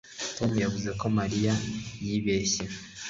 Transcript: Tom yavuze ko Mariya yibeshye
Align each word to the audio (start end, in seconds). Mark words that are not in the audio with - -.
Tom 0.37 0.51
yavuze 0.63 0.89
ko 0.99 1.05
Mariya 1.17 1.53
yibeshye 2.05 2.63